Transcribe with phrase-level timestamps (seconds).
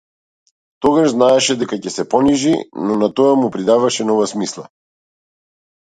[0.85, 2.55] Тогаш знаеше дека ќе се понижи,
[2.87, 4.69] но на тоа му придаваше нова смисла.